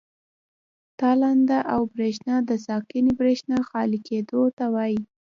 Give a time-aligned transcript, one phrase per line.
[0.99, 5.01] تالنده او برېښنا د ساکنې برېښنا خالي کېدو ته وایي.